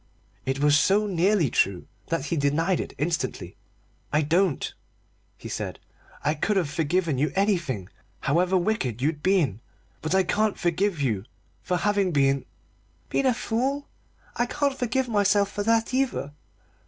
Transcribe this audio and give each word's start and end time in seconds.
It 0.47 0.57
was 0.61 0.79
so 0.79 1.05
nearly 1.05 1.51
true 1.51 1.85
that 2.07 2.25
he 2.25 2.35
denied 2.35 2.79
it 2.79 2.95
instantly. 2.97 3.55
"I 4.11 4.23
don't," 4.23 4.73
he 5.37 5.47
said. 5.47 5.77
"I 6.23 6.33
could 6.33 6.57
have 6.57 6.71
forgiven 6.71 7.19
you 7.19 7.31
anything, 7.35 7.87
however 8.21 8.57
wicked 8.57 8.99
you'd 8.99 9.21
been 9.21 9.59
but 10.01 10.15
I 10.15 10.23
can't 10.23 10.57
forgive 10.57 10.99
you 10.99 11.25
for 11.61 11.77
having 11.77 12.11
been" 12.11 12.45
"Been 13.11 13.27
a 13.27 13.33
fool? 13.35 13.85
I 14.35 14.47
can't 14.47 14.73
forgive 14.73 15.07
myself 15.07 15.51
for 15.51 15.61
that, 15.65 15.93
either. 15.93 16.31